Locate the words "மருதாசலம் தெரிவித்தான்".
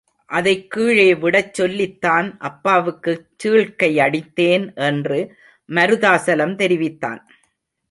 5.69-7.21